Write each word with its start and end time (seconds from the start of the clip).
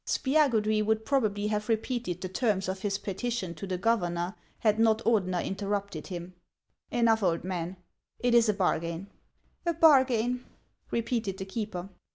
Spiagudry 0.07 0.83
would 0.83 1.05
probably 1.05 1.45
have 1.45 1.69
repeated 1.69 2.21
the 2.21 2.27
terms 2.27 2.67
of 2.67 2.79
HANS 2.79 2.79
OF 2.79 2.79
ICELAND. 2.79 2.81
95 2.81 2.81
his 2.81 2.97
petition 3.37 3.53
to 3.53 3.67
the 3.67 3.77
governor, 3.77 4.35
had 4.61 4.79
not 4.79 5.03
Oixlener 5.05 5.45
interrupted 5.45 6.07
him." 6.07 6.33
Enough, 6.99 7.21
old 7.21 7.43
man; 7.43 7.77
it 8.17 8.33
is 8.33 8.49
a 8.49 8.53
bargain."" 8.55 9.11
A 9.67 9.75
bargain," 9.75 10.43
repeated 10.89 11.37
the 11.37 11.45
keeper. 11.45 11.87